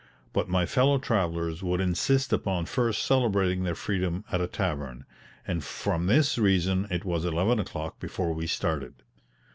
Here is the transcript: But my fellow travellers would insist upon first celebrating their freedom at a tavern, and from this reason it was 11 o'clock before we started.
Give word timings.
But 0.33 0.49
my 0.49 0.65
fellow 0.65 0.97
travellers 0.97 1.61
would 1.61 1.79
insist 1.79 2.33
upon 2.33 2.65
first 2.65 3.03
celebrating 3.03 3.61
their 3.61 3.75
freedom 3.75 4.25
at 4.31 4.41
a 4.41 4.47
tavern, 4.47 5.05
and 5.45 5.63
from 5.63 6.07
this 6.07 6.39
reason 6.39 6.87
it 6.89 7.05
was 7.05 7.23
11 7.23 7.59
o'clock 7.59 7.99
before 7.99 8.33
we 8.33 8.47
started. 8.47 8.95